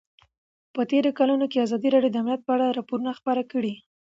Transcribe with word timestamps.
په 0.73 0.81
تېرو 0.91 1.09
کلونو 1.19 1.45
کې 1.51 1.63
ازادي 1.65 1.89
راډیو 1.91 2.13
د 2.13 2.17
امنیت 2.23 2.41
په 2.45 2.51
اړه 2.55 2.65
راپورونه 2.77 3.11
خپاره 3.19 3.43
کړي 3.51 3.71
دي. 3.75 3.77